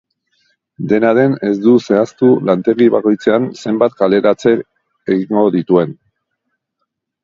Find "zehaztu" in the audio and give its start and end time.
1.89-2.31